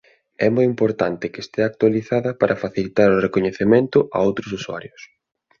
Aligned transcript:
É 0.45 0.47
moi 0.55 0.65
importante 0.73 1.31
que 1.31 1.41
estea 1.45 1.67
actualizada 1.71 2.31
para 2.41 2.59
facilitar 2.63 3.07
o 3.11 3.21
recoñecemento 3.25 3.97
á 4.15 4.17
outros 4.27 4.49
usuarios. 4.59 5.01